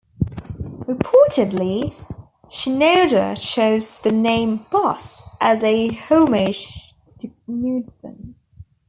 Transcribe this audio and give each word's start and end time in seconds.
Reportedly 0.87 1.93
Shinoda 2.49 3.37
chose 3.39 4.01
the 4.01 4.11
name 4.11 4.65
"Boss" 4.71 5.29
as 5.39 5.63
a 5.63 5.89
homage 5.89 6.95
to 7.19 7.29
Knudsen. 7.47 8.33